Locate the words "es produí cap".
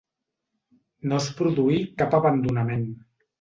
1.23-2.17